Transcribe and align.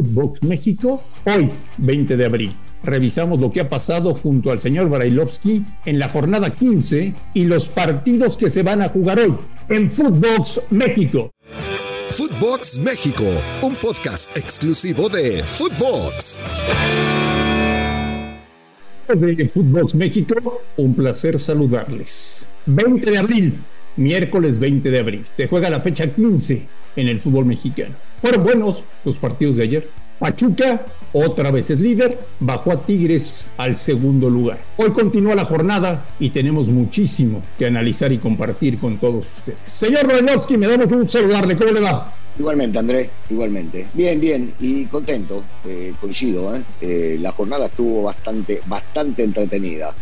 Footbox 0.00 0.42
México 0.44 1.02
hoy, 1.26 1.50
20 1.76 2.16
de 2.16 2.24
abril. 2.24 2.56
Revisamos 2.82 3.38
lo 3.38 3.52
que 3.52 3.60
ha 3.60 3.68
pasado 3.68 4.14
junto 4.14 4.50
al 4.50 4.58
señor 4.58 4.88
Barailovsky 4.88 5.62
en 5.84 5.98
la 5.98 6.08
jornada 6.08 6.54
15 6.54 7.12
y 7.34 7.44
los 7.44 7.68
partidos 7.68 8.38
que 8.38 8.48
se 8.48 8.62
van 8.62 8.80
a 8.80 8.88
jugar 8.88 9.20
hoy 9.20 9.36
en 9.68 9.90
Footbox 9.90 10.62
México. 10.70 11.30
Footbox 12.06 12.78
México, 12.78 13.24
un 13.60 13.74
podcast 13.74 14.34
exclusivo 14.38 15.10
de 15.10 15.42
Footbox. 15.42 16.40
De 19.14 19.48
Footbox 19.48 19.94
México, 19.94 20.62
un 20.78 20.94
placer 20.94 21.38
saludarles. 21.38 22.46
20 22.64 23.10
de 23.10 23.18
abril, 23.18 23.58
miércoles 23.96 24.58
20 24.58 24.90
de 24.90 24.98
abril. 24.98 25.26
Se 25.36 25.48
juega 25.48 25.70
la 25.70 25.80
fecha 25.80 26.12
15 26.12 26.62
en 26.96 27.08
el 27.08 27.20
fútbol 27.20 27.46
mexicano. 27.46 27.94
Fueron 28.20 28.44
buenos 28.44 28.84
los 29.04 29.16
partidos 29.16 29.56
de 29.56 29.62
ayer. 29.62 29.88
Pachuca, 30.18 30.84
otra 31.14 31.50
vez 31.50 31.70
es 31.70 31.80
líder, 31.80 32.18
bajó 32.40 32.72
a 32.72 32.84
Tigres 32.84 33.48
al 33.56 33.74
segundo 33.74 34.28
lugar. 34.28 34.60
Hoy 34.76 34.90
continúa 34.90 35.34
la 35.34 35.46
jornada 35.46 36.08
y 36.20 36.28
tenemos 36.28 36.68
muchísimo 36.68 37.40
que 37.58 37.64
analizar 37.64 38.12
y 38.12 38.18
compartir 38.18 38.78
con 38.78 38.98
todos 38.98 39.26
ustedes. 39.38 39.58
Señor 39.64 40.06
Renovsky, 40.06 40.58
me 40.58 40.68
da 40.68 40.76
mucho 40.76 40.98
gusto 40.98 41.12
saludarle. 41.12 41.56
¿Cómo 41.56 41.72
le 41.72 41.80
va? 41.80 42.12
Igualmente, 42.38 42.78
Andrés, 42.78 43.08
igualmente. 43.30 43.86
Bien, 43.94 44.20
bien, 44.20 44.54
y 44.60 44.84
contento, 44.86 45.42
eh, 45.66 45.94
coincido. 45.98 46.54
¿eh? 46.54 46.62
¿eh? 46.82 47.16
la 47.18 47.32
jornada 47.32 47.66
estuvo 47.66 48.02
bastante, 48.02 48.60
bastante 48.66 49.24
entretenida. 49.24 49.94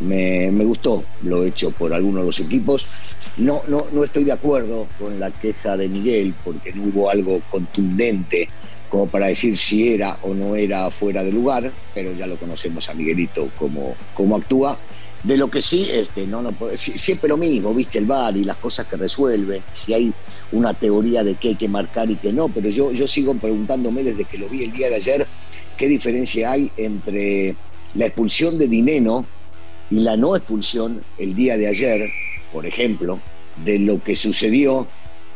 Me, 0.00 0.50
gustó 0.64 1.04
lo 1.22 1.44
hecho 1.44 1.70
por 1.70 1.92
algunos 1.94 2.22
de 2.22 2.26
los 2.26 2.40
equipos. 2.40 2.88
No, 3.36 3.62
no, 3.68 3.86
no 3.92 4.04
estoy 4.04 4.24
de 4.24 4.32
acuerdo 4.32 4.86
con 4.98 5.18
la 5.18 5.30
queja 5.30 5.76
de 5.76 5.88
Miguel 5.88 6.34
porque 6.44 6.72
no 6.72 6.84
hubo 6.84 7.10
algo 7.10 7.40
contundente 7.50 8.48
como 8.88 9.08
para 9.08 9.26
decir 9.26 9.56
si 9.56 9.92
era 9.92 10.18
o 10.22 10.32
no 10.32 10.56
era 10.56 10.90
fuera 10.90 11.22
de 11.24 11.32
lugar, 11.32 11.72
pero 11.94 12.12
ya 12.12 12.26
lo 12.26 12.36
conocemos 12.36 12.88
a 12.88 12.94
Miguelito 12.94 13.50
cómo, 13.58 13.94
cómo 14.14 14.36
actúa. 14.36 14.78
De 15.22 15.36
lo 15.36 15.50
que 15.50 15.60
sí, 15.60 15.88
este, 15.90 16.26
no, 16.26 16.40
no 16.40 16.54
siempre 16.76 17.28
lo 17.28 17.36
mismo, 17.36 17.74
viste 17.74 17.98
el 17.98 18.06
bar 18.06 18.36
y 18.36 18.44
las 18.44 18.56
cosas 18.58 18.86
que 18.86 18.96
resuelven, 18.96 19.60
si 19.74 19.92
hay 19.92 20.12
una 20.52 20.72
teoría 20.72 21.24
de 21.24 21.34
qué 21.34 21.48
hay 21.48 21.54
que 21.56 21.68
marcar 21.68 22.08
y 22.10 22.16
qué 22.16 22.32
no, 22.32 22.48
pero 22.48 22.68
yo, 22.68 22.92
yo 22.92 23.08
sigo 23.08 23.34
preguntándome 23.34 24.04
desde 24.04 24.24
que 24.24 24.38
lo 24.38 24.48
vi 24.48 24.62
el 24.62 24.72
día 24.72 24.88
de 24.88 24.96
ayer, 24.96 25.26
qué 25.76 25.88
diferencia 25.88 26.52
hay 26.52 26.70
entre 26.76 27.56
la 27.94 28.06
expulsión 28.06 28.56
de 28.56 28.68
Dineno 28.68 29.26
y 29.90 30.00
la 30.00 30.16
no 30.16 30.36
expulsión 30.36 31.02
el 31.18 31.34
día 31.34 31.56
de 31.56 31.68
ayer, 31.68 32.10
por 32.52 32.66
ejemplo, 32.66 33.20
de 33.64 33.78
lo 33.78 34.02
que 34.02 34.16
sucedió 34.16 34.86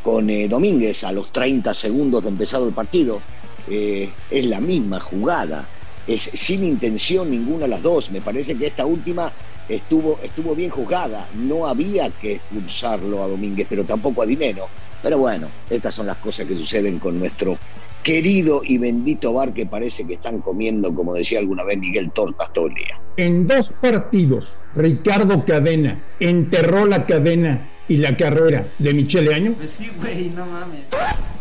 con 0.03 0.29
eh, 0.29 0.47
Domínguez 0.47 1.03
a 1.03 1.11
los 1.11 1.31
30 1.31 1.73
segundos 1.73 2.23
de 2.23 2.29
empezado 2.29 2.67
el 2.67 2.73
partido. 2.73 3.21
Eh, 3.69 4.09
es 4.29 4.45
la 4.45 4.59
misma 4.59 4.99
jugada, 4.99 5.67
es 6.07 6.21
sin 6.21 6.63
intención 6.63 7.29
ninguna 7.29 7.61
de 7.61 7.69
las 7.69 7.83
dos. 7.83 8.11
Me 8.11 8.21
parece 8.21 8.55
que 8.55 8.67
esta 8.67 8.85
última 8.85 9.31
estuvo, 9.69 10.19
estuvo 10.23 10.55
bien 10.55 10.69
jugada. 10.69 11.27
No 11.35 11.67
había 11.67 12.09
que 12.09 12.33
expulsarlo 12.33 13.23
a 13.23 13.27
Domínguez, 13.27 13.67
pero 13.69 13.85
tampoco 13.85 14.23
a 14.23 14.25
Dinero. 14.25 14.67
Pero 15.01 15.17
bueno, 15.17 15.47
estas 15.69 15.95
son 15.95 16.07
las 16.07 16.17
cosas 16.17 16.47
que 16.47 16.55
suceden 16.55 16.99
con 16.99 17.17
nuestro 17.17 17.57
querido 18.03 18.61
y 18.63 18.77
bendito 18.77 19.33
bar 19.33 19.53
que 19.53 19.65
parece 19.65 20.05
que 20.05 20.13
están 20.13 20.39
comiendo, 20.39 20.93
como 20.93 21.13
decía 21.13 21.39
alguna 21.39 21.63
vez 21.63 21.77
Miguel 21.77 22.11
Tortas 22.11 22.51
todo 22.53 22.67
el 22.67 22.75
día. 22.75 22.99
En 23.17 23.47
dos 23.47 23.71
partidos, 23.81 24.53
Ricardo 24.75 25.45
Cadena 25.45 26.01
enterró 26.19 26.85
la 26.85 27.05
cadena 27.05 27.69
y 27.87 27.97
la 27.97 28.15
carrera 28.15 28.67
de 28.79 28.93
Michele 28.93 29.33
Año. 29.33 29.53
Pues 29.57 29.71
sí, 29.71 29.91
güey, 29.97 30.29
no 30.29 30.45
mames. 30.45 30.81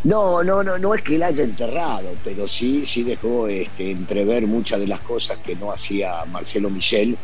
No, 0.03 0.42
no, 0.42 0.62
no, 0.62 0.78
no 0.78 0.94
es 0.94 1.03
que 1.03 1.19
la 1.19 1.27
haya 1.27 1.44
enterrado, 1.44 2.12
pero 2.25 2.48
sí, 2.48 2.84
sí 2.86 3.03
dejó 3.05 3.47
este, 3.47 3.91
entrever 3.91 4.47
muchas 4.47 4.81
de 4.81 4.86
las 4.86 5.00
cosas 5.00 5.38
que 5.38 5.55
no 5.55 5.70
hacía 5.70 6.25
Marcelo 6.25 6.70
Michel 6.70 7.16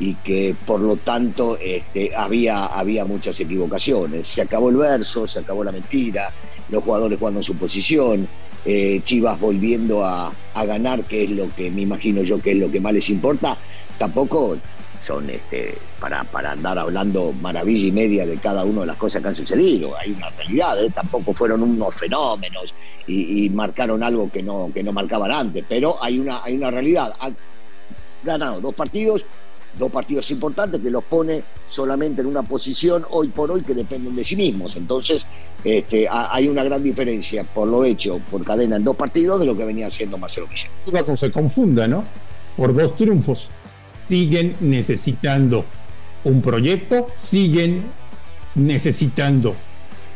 y 0.00 0.14
que 0.16 0.56
por 0.66 0.80
lo 0.80 0.96
tanto 0.96 1.56
este, 1.58 2.10
había, 2.16 2.66
había 2.66 3.04
muchas 3.04 3.38
equivocaciones. 3.38 4.26
Se 4.26 4.42
acabó 4.42 4.70
el 4.70 4.76
verso, 4.76 5.28
se 5.28 5.38
acabó 5.38 5.62
la 5.62 5.70
mentira, 5.70 6.32
los 6.70 6.82
jugadores 6.82 7.18
jugando 7.18 7.40
en 7.40 7.44
su 7.44 7.56
posición, 7.56 8.26
eh, 8.64 9.00
Chivas 9.04 9.38
volviendo 9.40 10.04
a, 10.04 10.32
ganar, 10.54 11.04
que 11.04 11.24
es 11.24 11.30
lo 11.30 11.52
que 11.54 11.70
me 11.70 11.82
imagino 11.82 12.22
yo 12.22 12.40
que 12.40 12.52
es 12.52 12.58
lo 12.58 12.70
que 12.70 12.80
más 12.80 12.92
les 12.92 13.10
importa, 13.10 13.56
tampoco 13.98 14.56
son 15.02 15.28
este, 15.28 15.74
para, 15.98 16.22
para 16.24 16.52
andar 16.52 16.78
hablando 16.78 17.32
maravilla 17.32 17.88
y 17.88 17.92
media 17.92 18.24
de 18.24 18.36
cada 18.36 18.64
una 18.64 18.82
de 18.82 18.86
las 18.86 18.96
cosas 18.96 19.20
que 19.20 19.28
han 19.28 19.36
sucedido. 19.36 19.96
Hay 19.98 20.12
una 20.12 20.30
realidad, 20.30 20.82
¿eh? 20.84 20.90
tampoco 20.94 21.34
fueron 21.34 21.62
unos 21.62 21.94
fenómenos 21.96 22.72
y, 23.06 23.50
marcaron 23.50 24.02
algo 24.02 24.30
que 24.30 24.42
no, 24.42 24.70
que 24.72 24.82
no 24.82 24.92
marcaban 24.92 25.32
antes, 25.32 25.64
pero 25.68 26.02
hay 26.02 26.20
una, 26.20 26.44
hay 26.44 26.54
una 26.54 26.70
realidad. 26.70 27.12
Han 27.18 27.36
ganado 28.22 28.60
dos 28.60 28.74
partidos, 28.74 29.24
dos 29.78 29.90
partidos 29.90 30.30
importantes 30.30 30.80
que 30.80 30.90
los 30.90 31.04
pone 31.04 31.42
solamente 31.68 32.20
en 32.20 32.26
una 32.26 32.42
posición 32.42 33.04
hoy 33.10 33.28
por 33.28 33.50
hoy 33.50 33.62
que 33.62 33.74
dependen 33.74 34.14
de 34.14 34.24
sí 34.24 34.36
mismos. 34.36 34.76
Entonces, 34.76 35.24
este, 35.64 36.08
hay 36.10 36.48
una 36.48 36.64
gran 36.64 36.82
diferencia 36.82 37.44
por 37.44 37.68
lo 37.68 37.84
hecho 37.84 38.20
por 38.30 38.44
cadena 38.44 38.76
en 38.76 38.84
dos 38.84 38.96
partidos 38.96 39.40
de 39.40 39.46
lo 39.46 39.56
que 39.56 39.64
venía 39.64 39.86
haciendo 39.86 40.18
Marcelo 40.18 40.48
Michel. 40.48 40.70
se 41.16 41.30
confunda, 41.30 41.86
¿no? 41.86 42.04
Por 42.56 42.74
dos 42.74 42.96
triunfos. 42.96 43.48
Siguen 44.08 44.56
necesitando 44.60 45.64
un 46.24 46.42
proyecto, 46.42 47.06
siguen 47.16 47.82
necesitando 48.54 49.54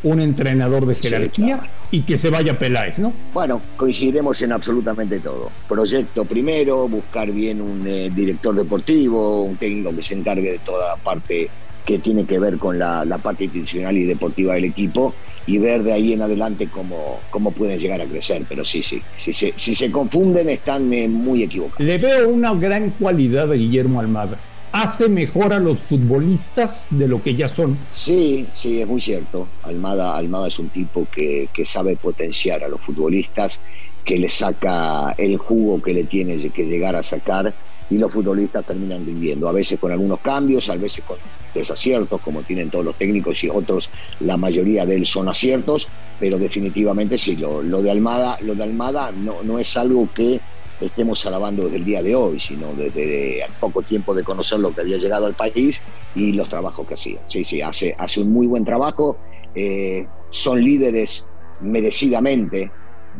un 0.02 0.20
entrenador 0.20 0.86
de 0.86 0.94
jerarquía 0.94 1.60
y 1.90 2.02
que 2.02 2.18
se 2.18 2.30
vaya 2.30 2.58
Peláez, 2.58 2.98
¿no? 2.98 3.12
Bueno, 3.32 3.60
coincidiremos 3.76 4.40
en 4.42 4.52
absolutamente 4.52 5.20
todo. 5.20 5.50
Proyecto 5.68 6.24
primero, 6.24 6.88
buscar 6.88 7.30
bien 7.30 7.60
un 7.60 7.86
eh, 7.86 8.10
director 8.14 8.54
deportivo, 8.54 9.42
un 9.42 9.56
técnico 9.56 9.94
que 9.94 10.02
se 10.02 10.14
encargue 10.14 10.52
de 10.52 10.58
toda 10.58 10.96
parte 10.96 11.48
que 11.84 11.98
tiene 12.00 12.24
que 12.24 12.38
ver 12.38 12.58
con 12.58 12.78
la, 12.78 13.04
parte 13.22 13.44
institucional 13.44 13.96
y 13.96 14.04
deportiva 14.04 14.54
del 14.54 14.64
equipo 14.64 15.14
y 15.46 15.58
ver 15.58 15.84
de 15.84 15.92
ahí 15.92 16.12
en 16.12 16.22
adelante 16.22 16.66
cómo, 16.66 17.20
cómo 17.30 17.52
pueden 17.52 17.78
llegar 17.78 18.00
a 18.00 18.06
crecer. 18.06 18.42
Pero 18.48 18.64
sí, 18.64 18.82
sí, 18.82 19.00
si 19.16 19.32
se, 19.32 19.54
si 19.56 19.74
se 19.76 19.92
confunden 19.92 20.48
están 20.48 20.92
eh, 20.92 21.06
muy 21.06 21.44
equivocados. 21.44 21.86
Le 21.86 21.98
veo 21.98 22.28
una 22.28 22.52
gran 22.54 22.90
cualidad 22.90 23.52
a 23.52 23.54
Guillermo 23.54 24.00
Almada 24.00 24.36
hace 24.82 25.08
mejor 25.08 25.54
a 25.54 25.58
los 25.58 25.78
futbolistas 25.78 26.86
de 26.90 27.08
lo 27.08 27.22
que 27.22 27.34
ya 27.34 27.48
son. 27.48 27.78
Sí, 27.94 28.46
sí, 28.52 28.82
es 28.82 28.86
muy 28.86 29.00
cierto. 29.00 29.48
Almada, 29.62 30.14
Almada 30.16 30.48
es 30.48 30.58
un 30.58 30.68
tipo 30.68 31.06
que, 31.10 31.48
sabe 31.64 31.96
potenciar 31.96 32.62
a 32.62 32.68
los 32.68 32.82
futbolistas, 32.82 33.60
que 34.04 34.18
le 34.18 34.28
saca 34.28 35.14
el 35.16 35.38
jugo 35.38 35.82
que 35.82 35.94
le 35.94 36.04
tiene 36.04 36.50
que 36.50 36.64
llegar 36.64 36.94
a 36.94 37.02
sacar 37.02 37.54
y 37.88 37.96
los 37.96 38.12
futbolistas 38.12 38.66
terminan 38.66 39.06
viviendo, 39.06 39.48
a 39.48 39.52
veces 39.52 39.78
con 39.78 39.92
algunos 39.92 40.20
cambios, 40.20 40.68
a 40.68 40.76
veces 40.76 41.04
con 41.04 41.16
desaciertos, 41.54 42.20
como 42.20 42.42
tienen 42.42 42.68
todos 42.68 42.84
los 42.84 42.96
técnicos 42.96 43.42
y 43.44 43.48
otros, 43.48 43.88
la 44.20 44.36
mayoría 44.36 44.84
de 44.84 44.96
él 44.96 45.06
son 45.06 45.28
aciertos, 45.28 45.88
pero 46.18 46.38
definitivamente 46.38 47.16
sí, 47.16 47.36
lo, 47.36 47.62
lo 47.62 47.80
de 47.80 47.90
Almada, 47.90 48.38
lo 48.42 48.54
de 48.54 48.64
Almada 48.64 49.12
no, 49.12 49.42
no 49.42 49.58
es 49.58 49.76
algo 49.76 50.08
que 50.12 50.40
estemos 50.80 51.24
alabando 51.26 51.64
desde 51.64 51.78
el 51.78 51.84
día 51.84 52.02
de 52.02 52.14
hoy, 52.14 52.40
sino 52.40 52.72
desde 52.74 53.44
poco 53.60 53.82
tiempo 53.82 54.14
de 54.14 54.24
conocer 54.24 54.58
lo 54.58 54.74
que 54.74 54.82
había 54.82 54.96
llegado 54.96 55.26
al 55.26 55.34
país 55.34 55.86
y 56.14 56.32
los 56.32 56.48
trabajos 56.48 56.86
que 56.86 56.94
hacía. 56.94 57.18
Sí, 57.28 57.44
sí, 57.44 57.62
hace, 57.62 57.94
hace 57.98 58.20
un 58.20 58.32
muy 58.32 58.46
buen 58.46 58.64
trabajo. 58.64 59.18
Eh, 59.54 60.06
son 60.30 60.62
líderes 60.62 61.28
merecidamente 61.60 62.70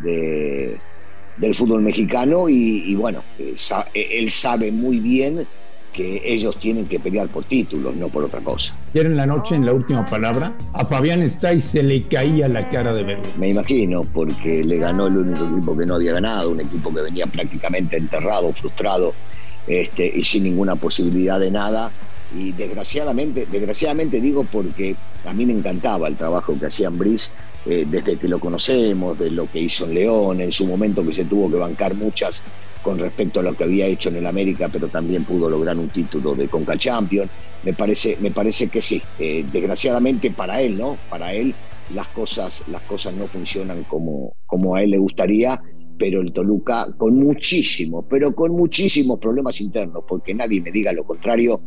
del 0.03 1.55
fútbol 1.55 1.81
mexicano 1.83 2.49
y, 2.49 2.83
y 2.91 2.95
bueno, 2.95 3.23
eh, 3.39 3.55
él 3.95 4.31
sabe 4.31 4.71
muy 4.71 5.01
bien 5.01 5.47
que 5.97 6.21
ellos 6.25 6.57
tienen 6.61 6.87
que 6.87 7.01
pelear 7.01 7.27
por 7.29 7.45
títulos, 7.45 7.97
no 7.97 8.09
por 8.09 8.25
otra 8.25 8.41
cosa. 8.41 8.77
Ayer 8.93 9.07
en 9.07 9.17
la 9.17 9.27
noche, 9.27 9.55
en 9.55 9.65
la 9.65 9.73
última 9.73 10.05
palabra, 10.05 10.55
a 10.75 10.85
Fabián 10.85 11.25
y 11.25 11.61
se 11.61 11.83
le 11.83 12.07
caía 12.07 12.47
la 12.49 12.69
cara 12.69 12.93
de 12.93 13.03
verlo. 13.03 13.25
Me 13.39 13.49
imagino, 13.49 14.03
porque 14.03 14.63
le 14.63 14.77
ganó 14.77 15.07
el 15.07 15.17
único 15.17 15.47
equipo 15.47 15.77
que 15.77 15.87
no 15.87 15.95
había 15.95 16.13
ganado, 16.13 16.51
un 16.51 16.61
equipo 16.61 16.93
que 16.93 17.01
venía 17.01 17.27
prácticamente 17.27 17.97
enterrado, 17.97 18.53
frustrado 18.53 19.15
este, 19.67 20.13
y 20.15 20.23
sin 20.23 20.45
ninguna 20.45 20.77
posibilidad 20.77 21.41
de 21.41 21.51
nada. 21.51 21.91
Y 22.37 22.53
desgraciadamente, 22.53 23.47
desgraciadamente 23.51 24.21
digo 24.21 24.45
porque 24.45 24.97
a 25.25 25.33
mí 25.33 25.47
me 25.47 25.55
encantaba 25.55 26.09
el 26.09 26.17
trabajo 26.17 26.59
que 26.59 26.67
hacía 26.67 26.91
Brice 26.91 27.31
eh, 27.65 27.87
desde 27.89 28.17
que 28.17 28.29
lo 28.29 28.39
conocemos, 28.39 29.19
de 29.19 29.31
lo 29.31 29.51
que 29.51 29.61
hizo 29.61 29.87
en 29.87 29.95
León, 29.95 30.41
en 30.43 30.53
su 30.53 30.67
momento 30.67 31.07
que 31.07 31.15
se 31.15 31.25
tuvo 31.25 31.51
que 31.51 31.57
bancar 31.57 31.95
muchas 31.95 32.45
con 32.87 33.01
respecto 33.01 33.41
a 33.41 33.43
lo 33.43 33.53
que 33.57 33.65
había 33.65 33.85
hecho 33.87 34.11
en 34.11 34.17
el 34.19 34.27
América, 34.27 34.69
pero 34.73 34.87
también 34.87 35.25
pudo 35.25 35.51
lograr 35.51 35.77
un 35.77 35.89
título 35.89 36.37
de 36.37 36.47
Conca 36.47 36.79
Champions. 36.79 37.29
Me 37.65 37.73
parece, 37.73 38.17
me 38.21 38.31
parece 38.31 38.69
que 38.69 38.81
sí. 38.81 39.03
Eh, 39.19 39.45
desgraciadamente 39.53 40.31
para 40.31 40.61
él, 40.61 40.79
¿no? 40.79 40.97
Para 41.11 41.33
él 41.33 41.53
las 41.93 42.07
cosas, 42.09 42.63
las 42.71 42.83
cosas 42.83 43.13
no 43.15 43.27
funcionan 43.27 43.83
como, 43.91 44.37
como 44.47 44.77
a 44.77 44.85
él 44.85 44.91
le 44.93 44.99
gustaría, 44.99 45.61
pero 45.99 46.21
el 46.21 46.33
Toluca 46.33 46.87
con 46.97 47.17
muchísimos, 47.17 48.05
pero 48.09 48.33
con 48.37 48.53
muchísimos 48.53 49.19
problemas 49.19 49.61
internos, 49.61 50.05
porque 50.07 50.33
nadie 50.33 50.61
me 50.61 50.71
diga 50.71 50.93
lo 50.93 51.03
contrario, 51.03 51.61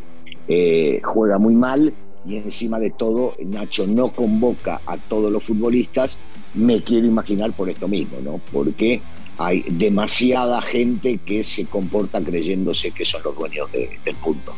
eh, 0.47 1.01
juega 1.03 1.37
muy 1.37 1.53
mal 1.53 1.93
y 2.25 2.37
encima 2.37 2.79
de 2.79 2.91
todo 2.91 3.33
Nacho 3.43 3.85
no 3.87 4.13
convoca 4.13 4.79
a 4.85 4.95
todos 4.95 5.29
los 5.29 5.43
futbolistas, 5.43 6.17
me 6.53 6.81
quiero 6.81 7.07
imaginar 7.07 7.51
por 7.51 7.69
esto 7.69 7.89
mismo, 7.89 8.19
¿no? 8.23 8.39
Porque 8.53 9.01
hay 9.39 9.63
demasiada 9.69 10.61
gente 10.61 11.17
que 11.25 11.45
se 11.45 11.65
comporta 11.65 12.21
creyéndose 12.21 12.91
que 12.91 13.05
son 13.05 13.23
los 13.23 13.35
dueños 13.35 13.71
del 13.71 14.15
punto. 14.17 14.53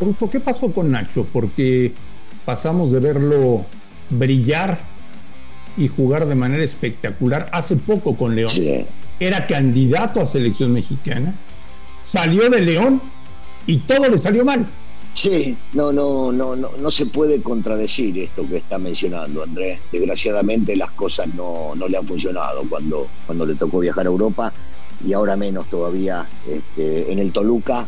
Rufo, 0.00 0.30
¿qué 0.30 0.38
pasó 0.38 0.72
con 0.72 0.92
Nacho? 0.92 1.26
Porque 1.32 1.92
pasamos 2.44 2.92
de 2.92 3.00
verlo 3.00 3.66
brillar 4.08 4.78
y 5.76 5.88
jugar 5.88 6.26
de 6.26 6.36
manera 6.36 6.62
espectacular 6.62 7.50
hace 7.52 7.74
poco 7.74 8.16
con 8.16 8.36
León. 8.36 8.52
Era 9.18 9.44
candidato 9.48 10.20
a 10.20 10.26
selección 10.26 10.72
mexicana, 10.72 11.34
salió 12.04 12.48
de 12.48 12.60
León 12.60 13.02
y 13.66 13.78
todo 13.78 14.08
le 14.08 14.18
salió 14.18 14.44
mal. 14.44 14.66
Sí, 15.16 15.56
no, 15.72 15.90
no, 15.92 16.30
no, 16.30 16.54
no, 16.54 16.72
no 16.78 16.90
se 16.90 17.06
puede 17.06 17.40
contradecir 17.40 18.18
esto 18.18 18.46
que 18.46 18.58
está 18.58 18.76
mencionando 18.76 19.42
Andrés. 19.42 19.80
Desgraciadamente 19.90 20.76
las 20.76 20.90
cosas 20.90 21.26
no, 21.34 21.74
no 21.74 21.88
le 21.88 21.96
han 21.96 22.06
funcionado 22.06 22.62
cuando, 22.68 23.06
cuando 23.24 23.46
le 23.46 23.54
tocó 23.54 23.78
viajar 23.78 24.04
a 24.04 24.10
Europa 24.10 24.52
y 25.02 25.14
ahora 25.14 25.34
menos 25.34 25.70
todavía 25.70 26.26
este, 26.46 27.10
en 27.10 27.18
el 27.18 27.32
Toluca. 27.32 27.86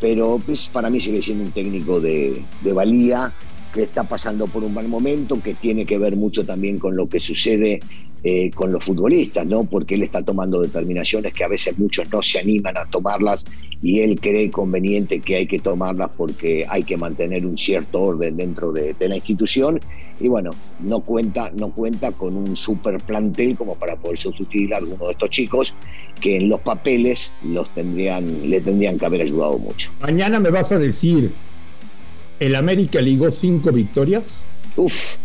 Pero 0.00 0.40
pues, 0.46 0.68
para 0.68 0.88
mí 0.88 1.00
sigue 1.00 1.20
siendo 1.20 1.42
un 1.42 1.50
técnico 1.50 1.98
de, 1.98 2.44
de 2.60 2.72
valía, 2.72 3.32
que 3.72 3.82
está 3.82 4.04
pasando 4.04 4.46
por 4.46 4.64
un 4.64 4.74
mal 4.74 4.88
momento, 4.88 5.40
que 5.42 5.54
tiene 5.54 5.84
que 5.84 5.98
ver 5.98 6.16
mucho 6.16 6.44
también 6.44 6.78
con 6.78 6.96
lo 6.96 7.08
que 7.08 7.20
sucede 7.20 7.80
eh, 8.24 8.50
con 8.50 8.72
los 8.72 8.84
futbolistas, 8.84 9.46
¿no? 9.46 9.62
Porque 9.62 9.94
él 9.94 10.02
está 10.02 10.22
tomando 10.22 10.60
determinaciones 10.60 11.32
que 11.32 11.44
a 11.44 11.48
veces 11.48 11.78
muchos 11.78 12.10
no 12.12 12.20
se 12.20 12.40
animan 12.40 12.76
a 12.76 12.84
tomarlas 12.86 13.44
y 13.80 14.00
él 14.00 14.18
cree 14.20 14.50
conveniente 14.50 15.20
que 15.20 15.36
hay 15.36 15.46
que 15.46 15.60
tomarlas 15.60 16.10
porque 16.16 16.66
hay 16.68 16.82
que 16.82 16.96
mantener 16.96 17.46
un 17.46 17.56
cierto 17.56 18.02
orden 18.02 18.36
dentro 18.36 18.72
de, 18.72 18.96
la 18.98 19.14
institución 19.14 19.78
y 20.18 20.26
bueno, 20.26 20.50
no 20.80 20.98
cuenta, 20.98 21.52
no 21.54 21.70
cuenta 21.70 22.10
con 22.10 22.34
un 22.34 22.56
super 22.56 22.98
plantel 22.98 23.56
como 23.56 23.76
para 23.76 23.94
poder 23.94 24.18
sustituir 24.18 24.74
a 24.74 24.78
alguno 24.78 25.06
de 25.06 25.12
estos 25.12 25.30
chicos 25.30 25.72
que 26.20 26.36
en 26.36 26.48
los 26.48 26.58
papeles 26.58 27.36
los 27.44 27.72
tendrían, 27.72 28.50
le 28.50 28.60
tendrían 28.60 28.98
que 28.98 29.06
haber 29.06 29.22
ayudado 29.22 29.60
mucho. 29.60 29.92
Mañana 30.00 30.40
me 30.40 30.50
vas 30.50 30.72
a 30.72 30.78
decir, 30.78 31.30
¿el 32.40 32.54
América 32.54 33.00
ligó 33.00 33.30
cinco 33.30 33.72
victorias? 33.72 34.24
Uf, 34.76 35.16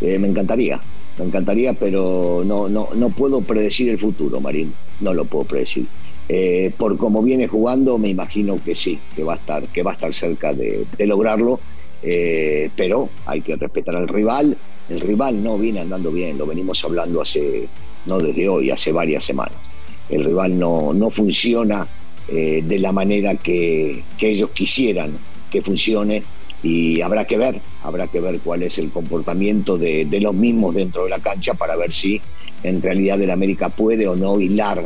eh, 0.00 0.18
me 0.18 0.28
encantaría 0.28 0.80
me 1.18 1.26
encantaría, 1.26 1.74
pero 1.74 2.42
no, 2.44 2.68
no, 2.68 2.88
no 2.94 3.10
puedo 3.10 3.40
predecir 3.40 3.88
el 3.88 3.98
futuro, 3.98 4.40
Marín. 4.40 4.72
No 5.00 5.14
lo 5.14 5.24
puedo 5.24 5.44
predecir. 5.44 5.86
Eh, 6.28 6.72
por 6.76 6.96
cómo 6.96 7.22
viene 7.22 7.46
jugando, 7.46 7.98
me 7.98 8.08
imagino 8.08 8.58
que 8.64 8.74
sí, 8.74 8.98
que 9.14 9.22
va 9.22 9.34
a 9.34 9.36
estar, 9.36 9.62
que 9.68 9.82
va 9.82 9.92
a 9.92 9.94
estar 9.94 10.12
cerca 10.12 10.52
de, 10.52 10.86
lograrlo. 11.00 11.60
Eh, 12.02 12.70
pero 12.76 13.08
hay 13.26 13.40
que 13.40 13.56
respetar 13.56 13.96
al 13.96 14.08
rival. 14.08 14.56
El 14.88 15.00
rival 15.00 15.42
no 15.42 15.56
viene 15.56 15.80
andando 15.80 16.10
bien, 16.10 16.36
lo 16.36 16.46
venimos 16.46 16.84
hablando 16.84 17.22
hace, 17.22 17.68
no 18.06 18.18
desde 18.18 18.48
hoy, 18.48 18.70
hace 18.70 18.92
varias 18.92 19.24
semanas. 19.24 19.56
El 20.10 20.24
rival 20.24 20.58
no, 20.58 20.92
no 20.92 21.10
funciona 21.10 21.86
de 22.26 22.78
la 22.78 22.90
manera 22.90 23.34
que, 23.34 24.02
que 24.16 24.30
ellos 24.30 24.48
quisieran 24.50 25.14
que 25.54 25.62
funcione 25.62 26.24
y 26.64 27.00
habrá 27.00 27.26
que 27.26 27.38
ver, 27.38 27.60
habrá 27.84 28.08
que 28.08 28.20
ver 28.20 28.40
cuál 28.40 28.64
es 28.64 28.76
el 28.78 28.90
comportamiento 28.90 29.78
de, 29.78 30.08
los 30.20 30.34
mismos 30.34 30.74
dentro 30.74 31.04
de 31.04 31.10
la 31.10 31.20
cancha 31.20 31.54
para 31.54 31.76
ver 31.76 31.92
si 31.92 32.20
en 32.64 32.82
realidad 32.82 33.22
el 33.22 33.30
América 33.30 33.68
puede 33.68 34.08
o 34.08 34.16
no 34.16 34.40
hilar 34.40 34.84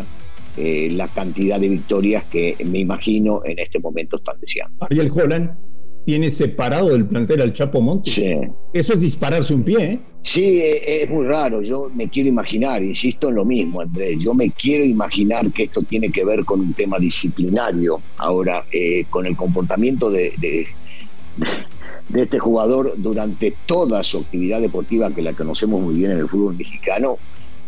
eh, 0.59 0.91
la 0.93 1.09
cantidad 1.09 1.59
de 1.59 1.71
victorias 1.71 2.25
que 2.25 2.55
me 2.67 2.81
imagino 2.81 3.41
en 3.47 3.61
este 3.61 3.79
momento 3.79 4.19
están 4.19 4.39
deseando. 4.41 4.85
Ariel 4.85 5.11
Holland 5.11 5.68
tiene 6.09 6.31
separado 6.31 6.89
del 6.89 7.05
plantel 7.05 7.43
al 7.43 7.53
Chapo 7.53 7.83
Montes. 7.83 8.15
Sí. 8.15 8.35
Eso 8.73 8.95
es 8.95 9.01
dispararse 9.01 9.53
un 9.53 9.63
pie, 9.63 9.85
¿eh? 9.85 10.01
Sí, 10.23 10.59
e, 10.59 11.03
es 11.03 11.11
muy 11.11 11.27
raro. 11.27 11.61
Yo 11.61 11.91
me 11.95 12.09
quiero 12.09 12.31
imaginar, 12.31 12.83
insisto 12.83 13.29
en 13.29 13.35
lo 13.35 13.45
mismo, 13.45 13.83
Andrés. 13.83 14.17
Yo 14.19 14.33
me 14.33 14.49
quiero 14.49 14.87
imaginar 14.87 15.53
que 15.53 15.65
esto 15.65 15.83
tiene 15.83 16.11
que 16.11 16.25
ver 16.25 16.47
con 16.47 16.61
un 16.61 16.73
tema 16.73 16.99
disciplinario. 16.99 18.01
Ahora, 18.17 18.65
eh, 18.73 19.05
con 19.11 19.27
el 19.27 19.37
comportamiento 19.37 20.11
de, 20.11 20.33
de 20.39 22.23
este 22.23 22.39
jugador 22.39 22.95
durante 22.97 23.55
toda 23.67 24.03
su 24.03 24.17
actividad 24.17 24.63
deportiva, 24.63 25.11
que 25.11 25.21
la 25.21 25.35
conocemos 25.35 25.83
muy 25.83 25.95
bien 25.95 26.13
en 26.13 26.21
el 26.21 26.29
fútbol 26.29 26.57
mexicano, 26.57 27.19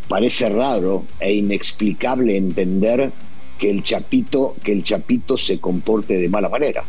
parece 0.08 0.48
raro 0.48 1.04
e 1.18 1.34
inexplicable 1.34 2.38
entender 2.38 3.12
que 3.58 3.68
el 3.68 3.82
Chapito, 3.82 4.54
que 4.64 4.72
el 4.72 4.82
Chapito 4.82 5.36
se 5.36 5.60
comporte 5.60 6.16
de 6.16 6.30
mala 6.30 6.48
manera. 6.48 6.82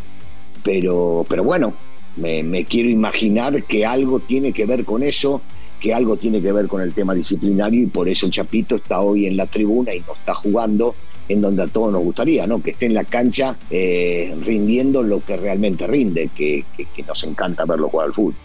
Pero, 0.63 1.25
pero 1.27 1.43
bueno, 1.43 1.73
me, 2.15 2.65
quiero 2.65 2.89
imaginar 2.89 3.63
que 3.63 3.85
algo 3.85 4.19
tiene 4.19 4.51
que 4.51 4.65
ver 4.65 4.83
con 4.83 5.03
eso, 5.03 5.41
que 5.79 5.93
algo 5.93 6.17
tiene 6.17 6.41
que 6.41 6.51
ver 6.51 6.67
con 6.67 6.81
el 6.81 6.93
tema 6.93 7.13
disciplinario 7.13 7.83
y 7.83 7.87
por 7.87 8.07
eso 8.09 8.25
el 8.25 8.31
Chapito 8.31 8.75
está 8.75 9.01
hoy 9.01 9.25
en 9.25 9.37
la 9.37 9.47
tribuna 9.47 9.93
y 9.93 9.99
no 10.01 10.13
está 10.13 10.33
jugando 10.35 10.95
en 11.29 11.41
donde 11.41 11.63
a 11.63 11.67
todos 11.67 11.93
nos 11.93 12.03
gustaría, 12.03 12.45
¿no? 12.45 12.61
Que 12.61 12.71
esté 12.71 12.87
en 12.87 12.93
la 12.93 13.05
cancha 13.05 13.57
eh, 13.69 14.35
rindiendo 14.43 15.01
lo 15.01 15.23
que 15.23 15.37
realmente 15.37 15.87
rinde, 15.87 16.29
que, 16.35 16.65
nos 17.07 17.23
encanta 17.23 17.65
verlo 17.65 17.89
jugar 17.89 18.07
al 18.07 18.13
fútbol. 18.13 18.35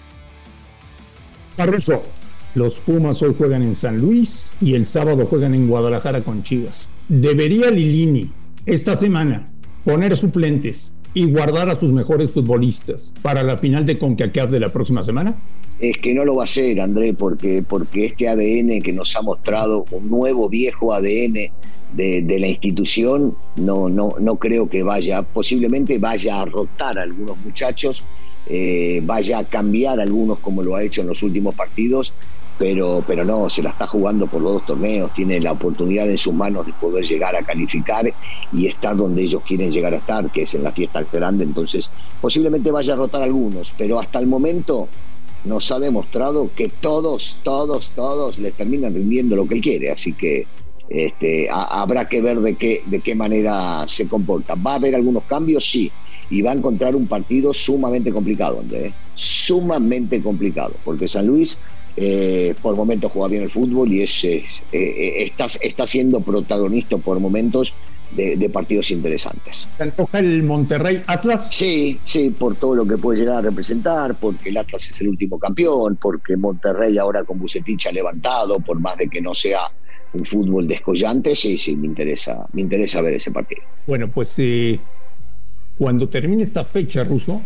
Barroso, 1.56 2.02
los 2.54 2.78
Pumas 2.78 3.20
hoy 3.22 3.34
juegan 3.36 3.62
en 3.62 3.74
San 3.74 3.98
Luis 3.98 4.46
y 4.60 4.74
el 4.74 4.86
sábado 4.86 5.26
juegan 5.26 5.54
en 5.54 5.68
Guadalajara 5.68 6.20
con 6.20 6.42
Chivas. 6.42 6.88
¿Debería 7.08 7.70
Lilini 7.70 8.30
esta 8.66 8.96
semana 8.96 9.46
poner 9.84 10.16
suplentes 10.16 10.92
y 11.16 11.24
guardar 11.24 11.70
a 11.70 11.74
sus 11.74 11.94
mejores 11.94 12.30
futbolistas 12.30 13.10
para 13.22 13.42
la 13.42 13.56
final 13.56 13.86
de 13.86 13.98
CONCACAF 13.98 14.50
de 14.50 14.60
la 14.60 14.68
próxima 14.68 15.02
semana? 15.02 15.34
Es 15.80 15.96
que 15.96 16.12
no 16.12 16.26
lo 16.26 16.34
va 16.34 16.42
a 16.42 16.44
hacer, 16.44 16.78
André, 16.78 17.14
porque, 17.14 17.64
porque 17.66 18.04
este 18.04 18.28
ADN 18.28 18.82
que 18.82 18.92
nos 18.92 19.16
ha 19.16 19.22
mostrado, 19.22 19.86
un 19.92 20.10
nuevo 20.10 20.50
viejo 20.50 20.92
ADN 20.92 21.50
de, 21.94 22.36
la 22.38 22.48
institución, 22.48 23.34
no, 23.56 23.88
no, 23.88 24.10
no 24.20 24.36
creo 24.36 24.68
que 24.68 24.82
vaya, 24.82 25.22
posiblemente 25.22 25.98
vaya 25.98 26.42
a 26.42 26.44
rotar 26.44 26.98
a 26.98 27.04
algunos 27.04 27.38
muchachos, 27.38 28.04
eh, 28.46 29.00
vaya 29.02 29.38
a 29.38 29.44
cambiar 29.44 30.00
a 30.00 30.02
algunos 30.02 30.38
como 30.40 30.62
lo 30.62 30.76
ha 30.76 30.82
hecho 30.82 31.00
en 31.00 31.06
los 31.06 31.22
últimos 31.22 31.54
partidos, 31.54 32.12
pero, 32.58 33.02
pero 33.06 33.24
no, 33.24 33.48
se 33.50 33.62
la 33.62 33.70
está 33.70 33.86
jugando 33.86 34.26
por 34.26 34.40
los 34.40 34.54
dos 34.54 34.66
torneos, 34.66 35.12
tiene 35.14 35.40
la 35.40 35.52
oportunidad 35.52 36.08
en 36.08 36.18
sus 36.18 36.34
manos 36.34 36.66
de 36.66 36.72
poder 36.72 37.04
llegar 37.04 37.36
a 37.36 37.42
calificar 37.42 38.12
y 38.52 38.66
estar 38.66 38.96
donde 38.96 39.22
ellos 39.22 39.42
quieren 39.46 39.70
llegar 39.70 39.92
a 39.94 39.98
estar, 39.98 40.30
que 40.30 40.42
es 40.42 40.54
en 40.54 40.62
la 40.62 40.72
fiesta 40.72 41.04
grande, 41.12 41.44
entonces 41.44 41.90
posiblemente 42.20 42.70
vaya 42.70 42.94
a 42.94 42.96
rotar 42.96 43.22
algunos, 43.22 43.74
pero 43.76 44.00
hasta 44.00 44.18
el 44.18 44.26
momento 44.26 44.88
nos 45.44 45.70
ha 45.70 45.78
demostrado 45.78 46.50
que 46.56 46.68
todos, 46.68 47.38
todos, 47.42 47.90
todos 47.90 48.38
le 48.38 48.50
terminan 48.50 48.94
rindiendo 48.94 49.36
lo 49.36 49.46
que 49.46 49.54
él 49.56 49.60
quiere, 49.60 49.90
así 49.90 50.12
que 50.12 50.46
este, 50.88 51.48
habrá 51.50 52.08
que 52.08 52.22
ver 52.22 52.40
de 52.40 52.54
qué, 52.54 52.82
de 52.86 53.00
qué 53.00 53.14
manera 53.14 53.86
se 53.88 54.06
comporta. 54.06 54.54
¿Va 54.54 54.72
a 54.72 54.76
haber 54.76 54.94
algunos 54.94 55.24
cambios? 55.24 55.68
Sí, 55.68 55.90
y 56.30 56.42
va 56.42 56.52
a 56.52 56.54
encontrar 56.54 56.96
un 56.96 57.06
partido 57.06 57.54
sumamente 57.54 58.12
complicado, 58.12 58.60
Andrés, 58.60 58.92
sumamente 59.14 60.20
complicado, 60.22 60.74
porque 60.84 61.08
San 61.08 61.26
Luis 61.26 61.60
eh, 61.96 62.54
por 62.60 62.76
momentos 62.76 63.10
juega 63.10 63.28
bien 63.28 63.42
el 63.44 63.50
fútbol 63.50 63.90
y 63.90 64.02
es, 64.02 64.22
eh, 64.24 64.44
eh, 64.70 65.14
está, 65.24 65.46
está 65.62 65.86
siendo 65.86 66.20
protagonista 66.20 66.98
por 66.98 67.18
momentos 67.20 67.72
de, 68.14 68.50
partidos 68.50 68.90
interesantes. 68.90 69.66
¿Se 69.76 69.82
antoja 69.82 70.18
el 70.18 70.42
Monterrey 70.42 71.02
Atlas? 71.06 71.48
Sí, 71.50 71.98
sí, 72.04 72.30
por 72.30 72.56
todo 72.56 72.74
lo 72.74 72.86
que 72.86 72.96
puede 72.98 73.20
llegar 73.20 73.38
a 73.38 73.42
representar, 73.42 74.14
porque 74.18 74.50
el 74.50 74.56
Atlas 74.58 74.90
es 74.90 75.00
el 75.00 75.08
último 75.08 75.38
campeón, 75.38 75.98
porque 76.00 76.36
Monterrey 76.36 76.96
ahora 76.98 77.24
con 77.24 77.38
Bucetich 77.38 77.86
ha 77.86 77.92
levantado, 77.92 78.60
por 78.60 78.78
más 78.78 78.96
de 78.96 79.08
que 79.08 79.20
no 79.20 79.34
sea 79.34 79.70
un 80.12 80.24
fútbol 80.24 80.66
descollante, 80.66 81.34
sí, 81.34 81.58
sí, 81.58 81.76
me 81.76 81.86
interesa, 81.86 82.46
me 82.52 82.62
interesa 82.62 83.02
ver 83.02 83.14
ese 83.14 83.30
partido. 83.32 83.62
Bueno, 83.86 84.10
pues 84.10 84.36
cuando 85.76 86.08
termine 86.08 86.42
esta 86.42 86.64
fecha, 86.64 87.04
Ruso, 87.04 87.42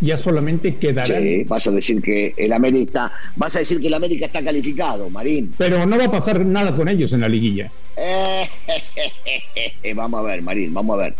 ya 0.00 0.16
solamente 0.16 0.76
quedará. 0.76 1.18
Sí, 1.18 1.44
vas 1.44 1.66
a 1.66 1.70
decir 1.70 2.02
que 2.02 2.34
el 2.36 2.52
América, 2.52 3.10
vas 3.36 3.56
a 3.56 3.60
decir 3.60 3.80
que 3.80 3.86
el 3.86 3.94
América 3.94 4.26
está 4.26 4.42
calificado, 4.42 5.08
Marín. 5.10 5.54
Pero 5.56 5.86
no 5.86 5.98
va 5.98 6.04
a 6.04 6.10
pasar 6.10 6.44
nada 6.44 6.74
con 6.74 6.88
ellos 6.88 7.12
en 7.12 7.20
la 7.20 7.28
liguilla. 7.28 7.70
vamos 9.94 10.20
a 10.20 10.22
ver, 10.22 10.42
Marín, 10.42 10.74
vamos 10.74 10.98
a 10.98 11.02
ver. 11.02 11.14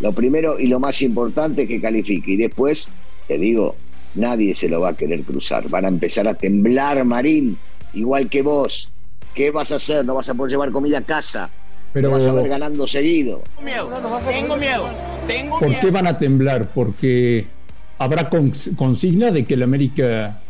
Lo 0.00 0.12
primero 0.12 0.58
y 0.58 0.66
lo 0.66 0.80
más 0.80 1.02
importante 1.02 1.62
es 1.62 1.68
que 1.68 1.80
califique. 1.80 2.32
Y 2.32 2.36
después, 2.36 2.94
te 3.26 3.38
digo, 3.38 3.76
nadie 4.14 4.54
se 4.54 4.68
lo 4.68 4.80
va 4.80 4.90
a 4.90 4.96
querer 4.96 5.22
cruzar. 5.22 5.68
Van 5.68 5.84
a 5.84 5.88
empezar 5.88 6.26
a 6.28 6.34
temblar, 6.34 7.04
Marín, 7.04 7.58
igual 7.94 8.28
que 8.28 8.42
vos. 8.42 8.92
¿Qué 9.34 9.50
vas 9.50 9.72
a 9.72 9.76
hacer? 9.76 10.04
No 10.04 10.14
vas 10.14 10.28
a 10.28 10.34
poder 10.34 10.52
llevar 10.52 10.70
comida 10.70 10.98
a 10.98 11.02
casa. 11.02 11.50
Pero 11.92 12.10
vas 12.10 12.24
a 12.24 12.32
ver 12.32 12.48
ganando 12.48 12.86
seguido. 12.86 13.42
Tengo 13.56 13.70
miedo, 13.70 14.20
tengo 14.28 14.56
miedo. 14.56 14.88
Tengo 15.26 15.58
¿Por 15.58 15.80
qué 15.80 15.90
van 15.90 16.06
a 16.06 16.18
temblar? 16.18 16.68
Porque 16.72 17.46
¿Habrá 18.00 18.30
consigna 18.76 19.30
de 19.30 19.44
que 19.44 19.52
el 19.52 19.62
América 19.62 20.40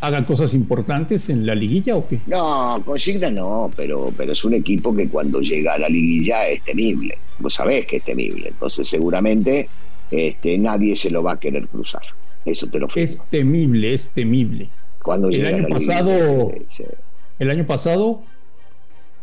haga 0.00 0.24
cosas 0.24 0.54
importantes 0.54 1.28
en 1.28 1.44
la 1.44 1.56
liguilla 1.56 1.96
o 1.96 2.06
qué? 2.06 2.20
No, 2.28 2.80
consigna 2.84 3.32
no, 3.32 3.68
pero, 3.74 4.12
pero 4.16 4.30
es 4.30 4.44
un 4.44 4.54
equipo 4.54 4.94
que 4.94 5.08
cuando 5.08 5.40
llega 5.40 5.74
a 5.74 5.78
la 5.78 5.88
liguilla 5.88 6.46
es 6.46 6.62
temible. 6.62 7.18
Vos 7.40 7.54
sabés 7.54 7.84
que 7.86 7.96
es 7.96 8.04
temible. 8.04 8.50
Entonces 8.50 8.88
seguramente 8.88 9.68
este, 10.08 10.56
nadie 10.56 10.94
se 10.94 11.10
lo 11.10 11.24
va 11.24 11.32
a 11.32 11.40
querer 11.40 11.66
cruzar. 11.66 12.02
Eso 12.44 12.68
te 12.68 12.78
lo 12.78 12.86
Es 12.94 13.20
temible, 13.28 13.92
es 13.92 14.10
temible. 14.10 14.68
Cuando 15.02 15.30
el 15.30 15.44
año 15.44 15.66
pasado, 15.68 16.52
el 17.40 17.50
año 17.50 17.66
pasado 17.66 18.22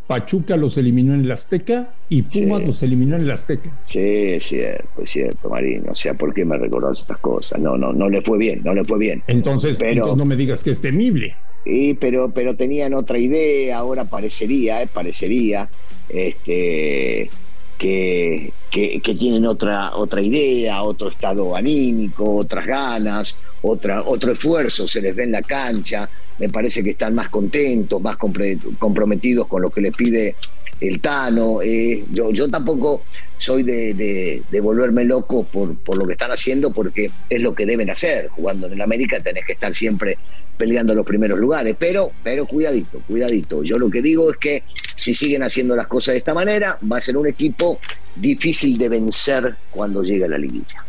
Pachuca 0.10 0.58
los 0.58 0.76
eliminó 0.76 1.14
en 1.14 1.22
el 1.22 1.32
Azteca 1.32 1.94
y 2.10 2.24
Pumas 2.24 2.66
los 2.66 2.82
eliminó 2.82 3.16
en 3.16 3.22
el 3.22 3.30
Azteca. 3.30 3.80
Sí, 3.86 4.00
es 4.00 4.44
cierto, 4.44 5.04
es 5.04 5.10
cierto, 5.12 5.50
Marín. 5.50 5.88
O 5.88 5.94
sea, 5.94 6.16
¿por 6.16 6.34
qué 6.34 6.44
me 6.46 6.58
recordás 6.58 7.02
estas 7.02 7.20
cosas? 7.20 7.60
No, 7.60 7.78
no, 7.78 7.94
no 7.94 8.10
le 8.10 8.24
fue 8.24 8.40
bien, 8.40 8.62
no 8.64 8.74
le 8.74 8.84
fue 8.84 8.98
bien. 8.98 9.22
Entonces, 9.28 9.78
pero, 9.80 10.16
no 10.16 10.26
me 10.26 10.36
digas 10.36 10.64
que 10.64 10.72
es 10.72 10.82
temible. 10.82 11.36
Sí, 11.64 11.96
pero, 12.02 12.32
pero 12.32 12.56
tenían 12.56 12.96
otra 12.96 13.20
idea, 13.20 13.78
ahora 13.78 14.06
parecería, 14.06 14.82
eh, 14.82 14.88
parecería, 14.92 15.70
este, 16.10 17.30
que, 17.78 18.52
que, 18.72 19.16
tienen 19.16 19.46
otra, 19.46 19.96
otra 19.96 20.24
idea, 20.24 20.82
otro 20.82 21.10
estado 21.10 21.56
anímico, 21.56 22.38
otras 22.38 22.66
ganas, 22.66 23.38
otra, 23.62 24.02
otro 24.02 24.32
esfuerzo 24.32 24.88
se 24.88 25.04
les 25.04 25.16
ve 25.16 25.26
en 25.26 25.34
la 25.34 25.44
cancha 25.44 26.10
me 26.40 26.50
parece 26.50 26.84
que 26.84 26.92
están 26.92 27.14
más 27.14 27.30
contentos, 27.30 28.02
más 28.02 28.18
comprometidos 28.18 29.48
con 29.48 29.62
lo 29.62 29.70
que 29.70 29.82
les 29.82 29.94
pide 29.94 30.36
el 30.80 31.02
Tano. 31.02 31.62
Eh, 31.62 32.06
yo, 32.12 32.50
tampoco 32.50 33.04
soy 33.38 33.64
de, 33.64 34.42
volverme 34.62 35.04
loco 35.04 35.44
por, 35.44 35.76
por, 35.78 35.98
lo 35.98 36.08
que 36.08 36.14
están 36.14 36.32
haciendo, 36.32 36.72
porque 36.72 37.12
es 37.30 37.42
lo 37.42 37.54
que 37.54 37.66
deben 37.66 37.90
hacer. 37.90 38.30
Jugando 38.30 38.68
en 38.68 38.74
el 38.74 38.82
América 38.82 39.20
tenés 39.22 39.46
que 39.46 39.54
estar 39.54 39.74
siempre 39.74 40.18
peleando 40.58 40.94
los 40.94 41.06
primeros 41.06 41.40
lugares, 41.40 41.76
pero, 41.78 42.12
pero 42.24 42.46
cuidadito, 42.46 43.00
cuidadito. 43.08 43.64
Yo 43.64 43.78
lo 43.78 43.90
que 43.90 44.02
digo 44.02 44.30
es 44.30 44.38
que 44.38 44.64
si 44.96 45.14
siguen 45.14 45.44
haciendo 45.44 45.76
las 45.76 45.88
cosas 45.88 46.14
de 46.14 46.20
esta 46.20 46.34
manera, 46.34 46.78
va 46.90 46.98
a 46.98 47.02
ser 47.02 47.16
un 47.16 47.28
equipo 47.28 47.80
difícil 48.16 48.78
de 48.78 48.90
vencer 48.90 49.56
cuando 49.72 50.04
llegue 50.04 50.26
a 50.26 50.28
la 50.30 50.38
liguilla. 50.38 50.84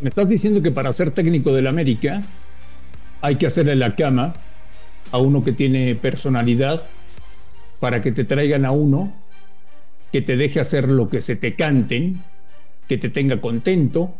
Me 0.00 0.08
estás 0.08 0.28
diciendo 0.28 0.62
que 0.62 0.70
para 0.70 0.92
ser 0.94 1.10
técnico 1.10 1.52
del 1.52 1.66
América 1.66 2.22
hay 3.20 3.36
que 3.36 3.46
hacerle 3.46 3.76
la 3.76 3.94
cama 3.94 4.34
a 5.12 5.18
uno 5.18 5.44
que 5.44 5.52
tiene 5.52 5.94
personalidad 5.94 6.86
para 7.78 8.02
que 8.02 8.12
te 8.12 8.24
traigan 8.24 8.64
a 8.64 8.72
uno 8.72 9.12
que 10.12 10.22
te 10.22 10.36
deje 10.36 10.60
hacer 10.60 10.88
lo 10.88 11.08
que 11.08 11.20
se 11.20 11.36
te 11.36 11.54
canten, 11.54 12.22
que 12.88 12.98
te 12.98 13.08
tenga 13.08 13.40
contento, 13.40 14.14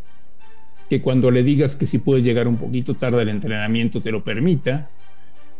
que 0.88 1.02
cuando 1.02 1.30
le 1.30 1.42
digas 1.42 1.76
que 1.76 1.86
si 1.86 1.98
puedes 1.98 2.24
llegar 2.24 2.48
un 2.48 2.56
poquito 2.56 2.94
tarde 2.94 3.22
al 3.22 3.28
entrenamiento 3.28 4.00
te 4.00 4.12
lo 4.12 4.22
permita, 4.22 4.88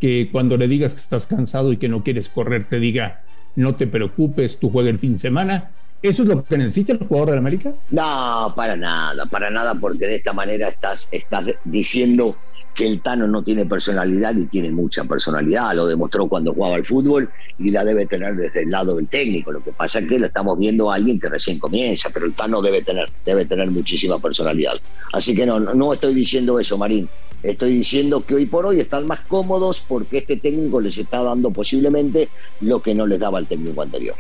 que 0.01 0.29
cuando 0.31 0.57
le 0.57 0.69
digas 0.69 0.95
que 0.95 1.01
estás 1.01 1.27
cansado 1.27 1.73
y 1.73 1.77
que 1.77 1.89
no 1.89 2.03
quieres 2.03 2.29
correr 2.29 2.69
te 2.69 2.81
diga 2.81 3.23
no 3.57 3.75
te 3.75 3.87
preocupes, 3.87 4.59
tú 4.59 4.71
juegas 4.71 4.93
el 4.93 4.99
fin 4.99 5.15
de 5.15 5.19
semana. 5.19 5.71
¿Eso 6.03 6.23
es 6.23 6.29
lo 6.29 6.43
que 6.45 6.57
necesita 6.57 6.93
el 6.93 7.01
jugador 7.01 7.33
de 7.33 7.39
América? 7.39 7.73
No, 7.91 8.53
para 8.57 8.75
nada, 8.77 9.27
para 9.27 9.51
nada, 9.51 9.75
porque 9.75 10.07
de 10.07 10.17
esta 10.17 10.33
manera 10.33 10.69
estás, 10.69 11.09
estás 11.13 11.45
diciendo 11.65 12.37
que 12.75 12.87
el 12.87 13.01
Tano 13.01 13.27
no 13.27 13.43
tiene 13.43 13.67
personalidad 13.67 14.35
y 14.37 14.47
tiene 14.47 14.71
mucha 14.71 15.05
personalidad, 15.05 15.75
lo 15.75 15.87
demostró 15.87 16.29
cuando 16.29 16.55
jugaba 16.55 16.77
al 16.77 16.85
fútbol 16.85 17.29
y 17.59 17.71
la 17.71 17.85
debe 17.85 18.07
tener 18.07 18.37
desde 18.37 18.63
el 18.63 18.71
lado 18.71 18.97
del 18.97 19.09
técnico. 19.09 19.53
Lo 19.53 19.63
que 19.63 19.73
pasa 19.73 19.99
es 19.99 20.09
que 20.09 20.19
lo 20.19 20.27
estamos 20.27 20.59
viendo 20.59 20.91
a 20.91 20.95
alguien 20.95 21.19
que 21.19 21.29
recién 21.29 21.59
comienza, 21.59 22.11
pero 22.13 22.27
el 22.27 22.33
Tano 22.33 22.63
debe 22.63 22.83
tener, 22.83 23.09
debe 23.25 23.45
tener 23.45 23.71
muchísima 23.71 24.19
personalidad. 24.19 24.75
Así 25.13 25.35
que 25.35 25.47
no, 25.47 25.61
no 25.61 25.93
estoy 25.93 26.15
diciendo 26.15 26.59
eso, 26.59 26.79
Marín. 26.79 27.09
Estoy 27.43 27.73
diciendo 27.73 28.25
que 28.25 28.35
hoy 28.35 28.47
por 28.47 28.67
hoy 28.67 28.81
están 28.81 29.07
más 29.07 29.21
cómodos 29.21 29.81
porque 29.81 30.19
este 30.19 30.37
técnico 30.37 30.81
les 30.81 30.99
está 30.99 31.23
dando 31.23 31.51
posiblemente 31.51 32.29
lo 32.61 32.83
que 32.83 32.95
no 32.95 33.07
les 33.07 33.19
daba 33.19 33.39
el 33.39 33.47
técnico 33.47 33.83
anterior. 33.83 34.17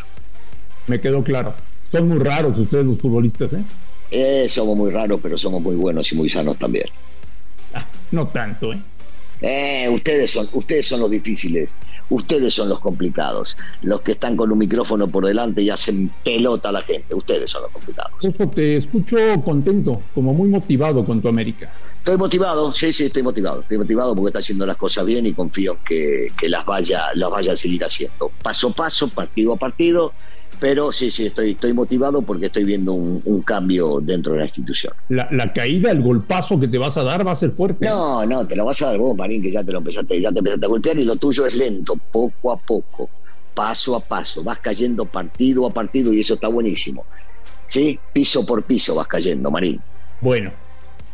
Me 0.86 1.00
quedó 1.00 1.22
claro. 1.22 1.54
Son 1.92 2.08
muy 2.08 2.18
raros 2.18 2.56
ustedes 2.56 2.86
los 2.86 2.98
futbolistas, 2.98 3.52
¿eh? 3.52 3.62
eh 4.10 4.46
somos 4.48 4.76
muy 4.76 4.90
raros, 4.90 5.20
pero 5.22 5.36
somos 5.36 5.60
muy 5.60 5.76
buenos 5.76 6.10
y 6.12 6.16
muy 6.16 6.30
sanos 6.30 6.56
también. 6.56 6.86
No 8.10 8.26
tanto, 8.28 8.72
¿eh? 8.72 8.80
¿eh? 9.40 9.88
ustedes, 9.88 10.30
son, 10.30 10.48
ustedes 10.52 10.86
son 10.86 11.00
los 11.00 11.10
difíciles, 11.10 11.74
ustedes 12.08 12.52
son 12.52 12.68
los 12.68 12.80
complicados, 12.80 13.56
los 13.82 14.00
que 14.02 14.12
están 14.12 14.36
con 14.36 14.50
un 14.50 14.58
micrófono 14.58 15.08
por 15.08 15.26
delante 15.26 15.62
y 15.62 15.70
hacen 15.70 16.10
pelota 16.24 16.70
a 16.70 16.72
la 16.72 16.82
gente, 16.82 17.14
ustedes 17.14 17.50
son 17.50 17.62
los 17.62 17.72
complicados. 17.72 18.12
Eso 18.22 18.48
te 18.48 18.76
escucho 18.76 19.16
contento, 19.44 20.02
como 20.14 20.34
muy 20.34 20.48
motivado 20.48 21.04
con 21.04 21.20
tu 21.20 21.28
América. 21.28 21.72
Estoy 22.00 22.16
motivado, 22.16 22.72
sí, 22.72 22.94
sí, 22.94 23.04
estoy 23.04 23.22
motivado. 23.22 23.60
Estoy 23.60 23.76
motivado 23.76 24.14
porque 24.14 24.28
está 24.28 24.38
haciendo 24.38 24.64
las 24.64 24.78
cosas 24.78 25.04
bien 25.04 25.26
y 25.26 25.34
confío 25.34 25.78
que, 25.84 26.32
que 26.38 26.48
las, 26.48 26.64
vaya, 26.64 27.08
las 27.14 27.30
vaya 27.30 27.52
a 27.52 27.56
seguir 27.58 27.84
haciendo. 27.84 28.32
Paso 28.42 28.68
a 28.70 28.72
paso, 28.72 29.08
partido 29.08 29.52
a 29.52 29.56
partido, 29.56 30.14
pero 30.60 30.92
sí, 30.92 31.10
sí, 31.10 31.26
estoy, 31.26 31.52
estoy 31.52 31.72
motivado 31.72 32.20
porque 32.20 32.46
estoy 32.46 32.64
viendo 32.64 32.92
un, 32.92 33.42
cambio 33.42 33.98
dentro 34.00 34.34
de 34.34 34.40
la 34.40 34.44
institución. 34.44 34.92
La, 35.08 35.52
caída, 35.54 35.90
el 35.90 36.02
golpazo 36.02 36.60
que 36.60 36.68
te 36.68 36.76
vas 36.76 36.98
a 36.98 37.02
dar 37.02 37.26
va 37.26 37.32
a 37.32 37.34
ser 37.34 37.50
fuerte. 37.50 37.86
No, 37.86 38.26
no, 38.26 38.46
te 38.46 38.54
lo 38.54 38.66
vas 38.66 38.80
a 38.82 38.90
dar 38.90 38.98
vos, 38.98 39.16
Marín, 39.16 39.42
que 39.42 39.50
ya 39.50 39.64
te 39.64 39.72
lo 39.72 39.78
empezaste, 39.78 40.20
ya 40.20 40.30
te 40.30 40.38
empezaste 40.38 40.66
a 40.66 40.68
golpear 40.68 40.98
y 40.98 41.04
lo 41.04 41.16
tuyo 41.16 41.46
es 41.46 41.54
lento, 41.54 41.94
poco 42.12 42.52
a 42.52 42.58
poco, 42.58 43.08
paso 43.54 43.96
a 43.96 44.00
paso, 44.00 44.44
vas 44.44 44.58
cayendo 44.58 45.06
partido 45.06 45.66
a 45.66 45.70
partido 45.70 46.12
y 46.12 46.20
eso 46.20 46.34
está 46.34 46.48
buenísimo. 46.48 47.06
¿Sí? 47.66 47.98
Piso 48.12 48.44
por 48.44 48.62
piso 48.64 48.94
vas 48.94 49.08
cayendo, 49.08 49.50
Marín. 49.50 49.80
Bueno, 50.20 50.52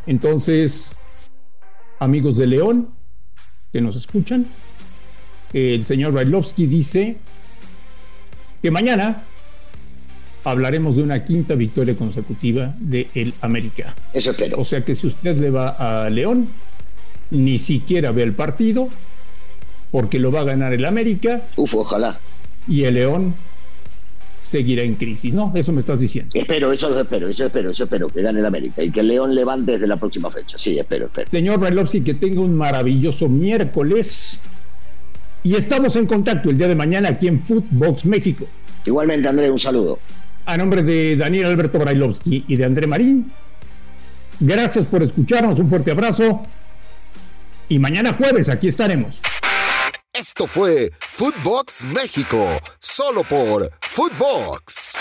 entonces, 0.07 0.97
amigos 2.01 2.37
de 2.37 2.49
León, 2.49 2.91
que 3.73 3.81
nos 3.81 3.95
escuchan, 3.95 4.47
el 5.53 5.85
señor 5.85 6.13
Bailovsky 6.13 6.67
dice 6.67 7.19
que 8.61 8.71
mañana 8.73 9.23
hablaremos 10.47 10.95
de 10.95 11.03
una 11.03 11.25
quinta 11.25 11.57
victoria 11.57 11.97
consecutiva 11.97 12.73
de 12.79 13.09
el 13.15 13.35
América. 13.41 13.97
Eso 14.13 14.31
espero. 14.31 14.59
O 14.61 14.65
sea 14.65 14.83
que 14.83 14.95
si 14.95 15.09
usted 15.09 15.37
le 15.37 15.51
va 15.51 15.71
a 16.05 16.09
León, 16.09 16.49
ni 17.33 17.59
siquiera 17.59 18.13
ve 18.13 18.23
el 18.23 18.33
partido, 18.33 18.89
porque 19.91 20.21
lo 20.21 20.31
va 20.31 20.41
a 20.41 20.45
ganar 20.45 20.73
el 20.73 20.85
América. 20.85 21.43
Uf, 21.57 21.75
ojalá. 21.75 22.21
Y 22.69 22.85
el 22.85 22.95
León 22.95 23.35
seguirá 24.39 24.85
en 24.85 24.95
crisis, 24.95 25.35
¿no? 25.35 25.51
Eso 25.57 25.73
me 25.73 25.81
estás 25.81 25.99
diciendo. 25.99 26.31
Espero, 26.33 26.71
eso 26.71 26.97
espero, 26.97 27.27
eso 27.27 27.47
espero, 27.47 27.71
eso 27.71 27.83
espero, 27.83 28.09
que 28.09 28.23
gane 28.23 28.39
el 28.39 28.47
América 28.47 28.85
y 28.85 28.93
que 28.93 29.01
el 29.01 29.09
León 29.09 29.35
levante 29.35 29.73
desde 29.73 29.89
la 29.89 29.97
próxima 29.97 30.31
fecha. 30.31 30.57
Sí, 30.57 30.79
espero, 30.79 31.07
espero. 31.07 31.29
Señor 31.29 31.59
Bailovsky, 31.59 32.03
que 32.03 32.15
tenga 32.15 32.41
un 32.41 32.55
maravilloso 32.55 33.29
miércoles. 33.29 34.41
Y 35.43 35.57
estamos 35.57 35.97
en 35.97 36.07
contacto 36.07 36.51
el 36.51 36.59
día 36.59 36.69
de 36.69 36.77
mañana 36.77 37.09
aquí 37.09 37.27
en 37.27 37.41
Footbox 37.41 38.07
México. 38.07 38.47
Igualmente, 38.85 39.29
André, 39.29 39.51
un 39.51 39.59
saludo. 39.59 39.99
A 40.47 40.57
nombre 40.57 40.83
de 40.85 41.17
Daniel 41.17 41.47
Alberto 41.47 41.79
Brailovsky 41.79 42.45
y 42.47 42.57
de 42.57 42.65
André 42.65 42.87
Marín, 42.87 43.33
gracias 44.39 44.87
por 44.87 45.03
escucharnos, 45.03 45.59
un 45.59 45.69
fuerte 45.69 45.91
abrazo 45.91 46.47
y 47.69 47.81
mañana 47.81 48.13
jueves 48.13 48.49
aquí 48.49 48.69
estaremos. 48.69 49.21
Esto 50.13 50.47
fue 50.47 50.93
Footbox 51.11 51.85
México, 51.85 52.47
solo 52.79 53.23
por 53.25 53.71
Footbox. 53.89 54.95